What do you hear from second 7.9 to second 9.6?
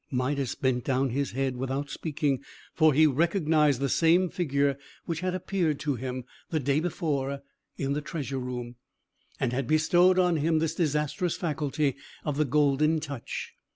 the treasure room, and